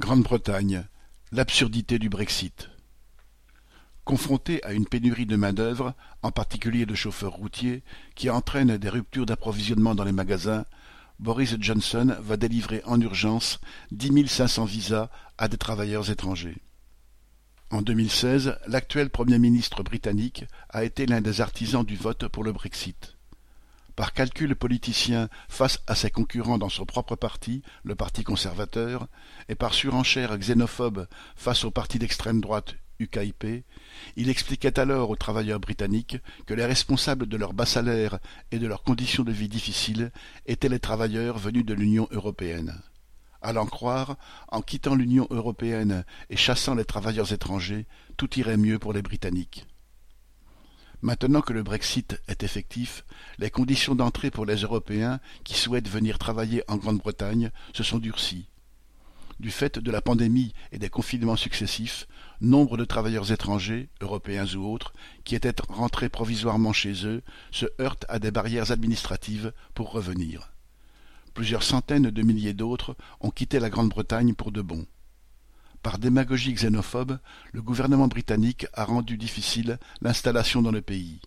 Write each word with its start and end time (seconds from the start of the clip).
Grande-Bretagne, 0.00 0.86
l'absurdité 1.30 1.98
du 1.98 2.08
Brexit. 2.08 2.70
Confronté 4.06 4.64
à 4.64 4.72
une 4.72 4.86
pénurie 4.86 5.26
de 5.26 5.36
main-d'œuvre, 5.36 5.92
en 6.22 6.30
particulier 6.30 6.86
de 6.86 6.94
chauffeurs 6.94 7.34
routiers, 7.34 7.82
qui 8.14 8.30
entraîne 8.30 8.78
des 8.78 8.88
ruptures 8.88 9.26
d'approvisionnement 9.26 9.94
dans 9.94 10.04
les 10.04 10.12
magasins, 10.12 10.64
Boris 11.18 11.54
Johnson 11.60 12.16
va 12.18 12.38
délivrer 12.38 12.80
en 12.86 12.98
urgence 12.98 13.60
dix 13.92 14.26
cinq 14.26 14.48
cents 14.48 14.64
visas 14.64 15.10
à 15.36 15.48
des 15.48 15.58
travailleurs 15.58 16.10
étrangers. 16.10 16.62
En 17.70 17.82
2016, 17.82 18.56
l'actuel 18.68 19.10
Premier 19.10 19.38
ministre 19.38 19.82
britannique 19.82 20.46
a 20.70 20.82
été 20.82 21.04
l'un 21.04 21.20
des 21.20 21.42
artisans 21.42 21.84
du 21.84 21.96
vote 21.96 22.26
pour 22.28 22.42
le 22.42 22.52
Brexit. 22.52 23.18
Par 23.96 24.12
calcul 24.12 24.54
politicien 24.54 25.28
face 25.48 25.80
à 25.86 25.94
ses 25.94 26.10
concurrents 26.10 26.58
dans 26.58 26.68
son 26.68 26.86
propre 26.86 27.16
parti, 27.16 27.62
le 27.82 27.94
Parti 27.94 28.22
conservateur, 28.22 29.08
et 29.48 29.54
par 29.54 29.74
surenchère 29.74 30.38
xénophobe 30.38 31.06
face 31.36 31.64
au 31.64 31.70
parti 31.70 31.98
d'extrême 31.98 32.40
droite 32.40 32.76
UKIP, 33.00 33.64
il 34.16 34.28
expliquait 34.28 34.78
alors 34.78 35.10
aux 35.10 35.16
travailleurs 35.16 35.60
britanniques 35.60 36.18
que 36.46 36.54
les 36.54 36.66
responsables 36.66 37.26
de 37.26 37.36
leurs 37.36 37.54
bas 37.54 37.66
salaires 37.66 38.18
et 38.52 38.58
de 38.58 38.66
leurs 38.66 38.82
conditions 38.82 39.24
de 39.24 39.32
vie 39.32 39.48
difficiles 39.48 40.12
étaient 40.46 40.68
les 40.68 40.80
travailleurs 40.80 41.38
venus 41.38 41.64
de 41.64 41.74
l'Union 41.74 42.06
européenne. 42.10 42.80
À 43.42 43.54
l'en 43.54 43.66
croire, 43.66 44.16
en 44.48 44.60
quittant 44.60 44.94
l'Union 44.94 45.26
européenne 45.30 46.04
et 46.28 46.36
chassant 46.36 46.74
les 46.74 46.84
travailleurs 46.84 47.32
étrangers, 47.32 47.86
tout 48.18 48.38
irait 48.38 48.58
mieux 48.58 48.78
pour 48.78 48.92
les 48.92 49.02
Britanniques. 49.02 49.66
Maintenant 51.02 51.40
que 51.40 51.54
le 51.54 51.62
Brexit 51.62 52.20
est 52.28 52.42
effectif, 52.42 53.04
les 53.38 53.48
conditions 53.48 53.94
d'entrée 53.94 54.30
pour 54.30 54.44
les 54.44 54.56
Européens 54.56 55.18
qui 55.44 55.54
souhaitent 55.54 55.88
venir 55.88 56.18
travailler 56.18 56.62
en 56.68 56.76
Grande-Bretagne 56.76 57.50
se 57.72 57.82
sont 57.82 57.98
durcies. 57.98 58.48
Du 59.38 59.50
fait 59.50 59.78
de 59.78 59.90
la 59.90 60.02
pandémie 60.02 60.52
et 60.72 60.78
des 60.78 60.90
confinements 60.90 61.36
successifs, 61.36 62.06
nombre 62.42 62.76
de 62.76 62.84
travailleurs 62.84 63.32
étrangers, 63.32 63.88
européens 64.02 64.54
ou 64.54 64.70
autres, 64.70 64.92
qui 65.24 65.34
étaient 65.34 65.54
rentrés 65.70 66.10
provisoirement 66.10 66.74
chez 66.74 67.06
eux, 67.06 67.22
se 67.50 67.64
heurtent 67.80 68.04
à 68.10 68.18
des 68.18 68.30
barrières 68.30 68.70
administratives 68.70 69.54
pour 69.72 69.92
revenir. 69.92 70.52
Plusieurs 71.32 71.62
centaines 71.62 72.10
de 72.10 72.22
milliers 72.22 72.52
d'autres 72.52 72.94
ont 73.20 73.30
quitté 73.30 73.58
la 73.58 73.70
Grande-Bretagne 73.70 74.34
pour 74.34 74.52
de 74.52 74.60
bon. 74.60 74.84
Par 75.82 75.98
démagogie 75.98 76.52
xénophobe, 76.52 77.18
le 77.52 77.62
gouvernement 77.62 78.06
britannique 78.06 78.66
a 78.74 78.84
rendu 78.84 79.16
difficile 79.16 79.78
l'installation 80.02 80.60
dans 80.60 80.72
le 80.72 80.82
pays. 80.82 81.20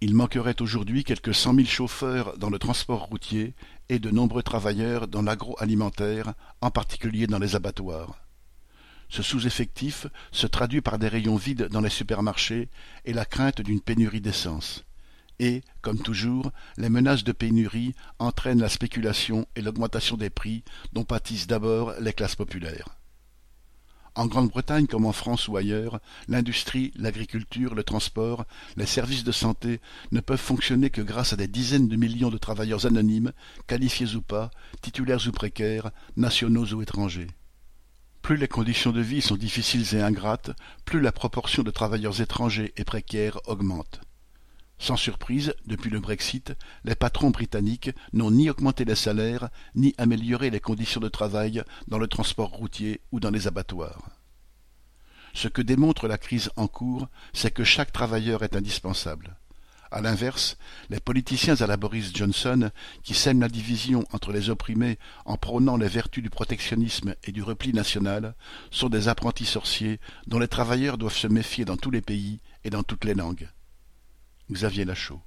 Il 0.00 0.14
manquerait 0.14 0.62
aujourd'hui 0.62 1.02
quelques 1.02 1.34
cent 1.34 1.52
mille 1.52 1.68
chauffeurs 1.68 2.38
dans 2.38 2.50
le 2.50 2.60
transport 2.60 3.06
routier 3.06 3.54
et 3.88 3.98
de 3.98 4.10
nombreux 4.10 4.44
travailleurs 4.44 5.08
dans 5.08 5.22
l'agroalimentaire, 5.22 6.34
en 6.60 6.70
particulier 6.70 7.26
dans 7.26 7.40
les 7.40 7.56
abattoirs. 7.56 8.20
Ce 9.08 9.24
sous-effectif 9.24 10.06
se 10.30 10.46
traduit 10.46 10.80
par 10.80 11.00
des 11.00 11.08
rayons 11.08 11.36
vides 11.36 11.66
dans 11.68 11.80
les 11.80 11.88
supermarchés 11.88 12.68
et 13.04 13.12
la 13.12 13.24
crainte 13.24 13.62
d'une 13.62 13.80
pénurie 13.80 14.20
d'essence. 14.20 14.84
Et, 15.40 15.62
comme 15.82 15.98
toujours, 15.98 16.52
les 16.76 16.88
menaces 16.88 17.24
de 17.24 17.32
pénurie 17.32 17.94
entraînent 18.20 18.60
la 18.60 18.68
spéculation 18.68 19.46
et 19.56 19.62
l'augmentation 19.62 20.16
des 20.16 20.30
prix 20.30 20.62
dont 20.92 21.04
pâtissent 21.04 21.48
d'abord 21.48 21.94
les 22.00 22.12
classes 22.12 22.36
populaires. 22.36 22.98
En 24.18 24.26
Grande-Bretagne 24.26 24.88
comme 24.88 25.06
en 25.06 25.12
France 25.12 25.46
ou 25.46 25.56
ailleurs, 25.56 26.00
l'industrie, 26.26 26.92
l'agriculture, 26.96 27.76
le 27.76 27.84
transport, 27.84 28.46
les 28.76 28.84
services 28.84 29.22
de 29.22 29.30
santé 29.30 29.80
ne 30.10 30.18
peuvent 30.18 30.40
fonctionner 30.40 30.90
que 30.90 31.00
grâce 31.00 31.32
à 31.32 31.36
des 31.36 31.46
dizaines 31.46 31.86
de 31.86 31.94
millions 31.94 32.28
de 32.28 32.36
travailleurs 32.36 32.84
anonymes, 32.84 33.30
qualifiés 33.68 34.16
ou 34.16 34.20
pas, 34.20 34.50
titulaires 34.82 35.24
ou 35.28 35.30
précaires, 35.30 35.92
nationaux 36.16 36.66
ou 36.74 36.82
étrangers. 36.82 37.28
Plus 38.20 38.36
les 38.36 38.48
conditions 38.48 38.90
de 38.90 39.00
vie 39.00 39.22
sont 39.22 39.36
difficiles 39.36 39.94
et 39.94 40.02
ingrates, 40.02 40.50
plus 40.84 41.00
la 41.00 41.12
proportion 41.12 41.62
de 41.62 41.70
travailleurs 41.70 42.20
étrangers 42.20 42.72
et 42.76 42.82
précaires 42.82 43.38
augmente. 43.46 44.00
Sans 44.78 44.96
surprise, 44.96 45.54
depuis 45.66 45.90
le 45.90 45.98
Brexit, 45.98 46.54
les 46.84 46.94
patrons 46.94 47.30
britanniques 47.30 47.90
n'ont 48.12 48.30
ni 48.30 48.48
augmenté 48.48 48.84
les 48.84 48.94
salaires, 48.94 49.48
ni 49.74 49.94
amélioré 49.98 50.50
les 50.50 50.60
conditions 50.60 51.00
de 51.00 51.08
travail 51.08 51.62
dans 51.88 51.98
le 51.98 52.06
transport 52.06 52.50
routier 52.50 53.00
ou 53.10 53.18
dans 53.18 53.30
les 53.30 53.48
abattoirs. 53.48 54.10
Ce 55.34 55.48
que 55.48 55.62
démontre 55.62 56.06
la 56.08 56.16
crise 56.16 56.50
en 56.56 56.68
cours, 56.68 57.08
c'est 57.32 57.52
que 57.52 57.64
chaque 57.64 57.92
travailleur 57.92 58.42
est 58.44 58.56
indispensable. 58.56 59.36
À 59.90 60.00
l'inverse, 60.00 60.58
les 60.90 61.00
politiciens 61.00 61.56
à 61.56 61.66
la 61.66 61.76
Boris 61.76 62.14
Johnson, 62.14 62.70
qui 63.02 63.14
sèment 63.14 63.40
la 63.40 63.48
division 63.48 64.04
entre 64.12 64.32
les 64.32 64.50
opprimés 64.50 64.98
en 65.24 65.36
prônant 65.36 65.76
les 65.76 65.88
vertus 65.88 66.22
du 66.22 66.30
protectionnisme 66.30 67.14
et 67.24 67.32
du 67.32 67.42
repli 67.42 67.72
national, 67.72 68.34
sont 68.70 68.90
des 68.90 69.08
apprentis 69.08 69.46
sorciers 69.46 69.98
dont 70.26 70.38
les 70.38 70.48
travailleurs 70.48 70.98
doivent 70.98 71.16
se 71.16 71.26
méfier 71.26 71.64
dans 71.64 71.78
tous 71.78 71.90
les 71.90 72.02
pays 72.02 72.40
et 72.64 72.70
dans 72.70 72.82
toutes 72.82 73.06
les 73.06 73.14
langues. 73.14 73.48
Xavier 74.52 74.84
Lachaud 74.84 75.20